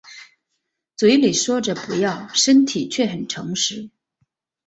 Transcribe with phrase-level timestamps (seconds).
[0.97, 3.91] 嘴里说着不要身体却很诚实